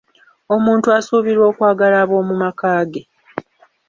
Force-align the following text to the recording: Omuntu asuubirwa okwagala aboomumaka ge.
Omuntu 0.55 0.87
asuubirwa 0.97 1.45
okwagala 1.51 1.95
aboomumaka 2.03 2.69
ge. 2.91 3.03